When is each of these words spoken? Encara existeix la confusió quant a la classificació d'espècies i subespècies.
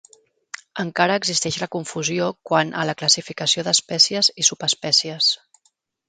Encara 0.83 1.17
existeix 1.21 1.57
la 1.63 1.67
confusió 1.75 2.29
quant 2.51 2.71
a 2.83 2.85
la 2.91 2.95
classificació 3.01 3.65
d'espècies 3.67 4.31
i 4.45 4.47
subespècies. 4.49 5.29